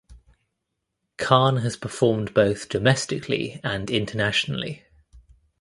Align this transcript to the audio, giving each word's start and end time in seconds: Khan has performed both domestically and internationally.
Khan 1.17 1.57
has 1.57 1.77
performed 1.77 2.33
both 2.33 2.69
domestically 2.69 3.61
and 3.63 3.91
internationally. 3.91 4.83